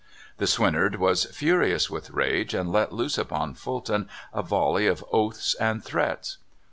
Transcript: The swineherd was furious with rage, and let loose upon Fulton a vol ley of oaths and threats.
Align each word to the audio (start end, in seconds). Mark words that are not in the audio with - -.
The 0.37 0.47
swineherd 0.47 0.95
was 0.95 1.25
furious 1.25 1.87
with 1.91 2.09
rage, 2.09 2.55
and 2.55 2.71
let 2.71 2.91
loose 2.91 3.19
upon 3.19 3.53
Fulton 3.53 4.09
a 4.33 4.41
vol 4.41 4.73
ley 4.73 4.87
of 4.87 5.05
oaths 5.11 5.53
and 5.59 5.83
threats. 5.83 6.39